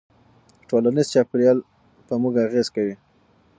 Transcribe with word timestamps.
ټولنیز 0.67 1.07
چاپېریال 1.13 1.57
په 2.07 2.13
موږ 2.21 2.33
اغېزه 2.45 2.71
کوي. 2.75 2.95